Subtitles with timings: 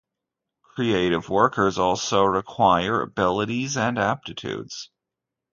[0.63, 4.89] Creative workers also require abilities and aptitudes.